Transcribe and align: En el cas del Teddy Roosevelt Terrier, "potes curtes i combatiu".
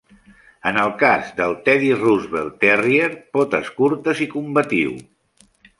En 0.69 0.79
el 0.83 0.93
cas 1.03 1.29
del 1.41 1.53
Teddy 1.67 1.91
Roosevelt 1.99 2.57
Terrier, 2.65 3.13
"potes 3.39 3.73
curtes 3.81 4.27
i 4.27 4.31
combatiu". 4.37 5.01